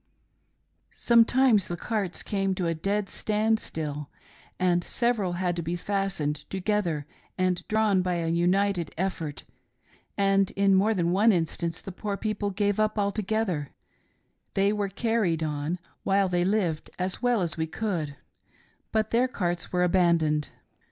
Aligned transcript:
"Sometimes 0.95 1.67
the 1.67 1.77
carts 1.77 2.23
came 2.23 2.55
to 2.55 2.65
a 2.65 2.73
dead 2.73 3.07
stand 3.07 3.59
still, 3.59 4.09
and 4.59 4.83
several 4.83 5.33
had 5.33 5.55
to 5.57 5.61
be 5.61 5.75
fastened 5.75 6.37
together 6.49 7.05
and 7.37 7.61
drawn 7.67 8.01
by 8.01 8.15
a 8.15 8.27
united 8.27 8.89
effort, 8.97 9.43
and 10.17 10.49
in 10.55 10.73
more 10.73 10.95
than 10.95 11.11
one 11.11 11.31
instance 11.31 11.81
the 11.81 11.91
poor 11.91 12.17
people 12.17 12.49
gave 12.49 12.79
up 12.79 12.97
altogether;— 12.97 13.75
they 14.55 14.73
were 14.73 14.89
carried 14.89 15.43
on, 15.43 15.77
while 16.01 16.27
they 16.27 16.43
lived, 16.45 16.89
as 16.97 17.21
well 17.21 17.39
as 17.41 17.55
we 17.55 17.67
could; 17.67 18.15
but 18.91 19.11
their 19.11 19.27
carts 19.27 19.71
were 19.71 19.83
abandoned. 19.83 20.49